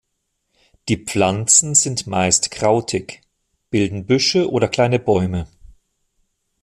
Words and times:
Die 0.89 0.97
Pflanzen 0.97 1.75
sind 1.75 2.07
meist 2.07 2.49
krautig, 2.49 3.21
bilden 3.69 4.07
Büsche 4.07 4.49
oder 4.49 4.67
kleine 4.67 4.97
Bäume. 4.97 5.47